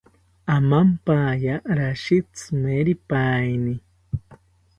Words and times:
Amampaya 0.55 1.55
rashi 1.77 2.17
tsimeripaini 2.33 3.75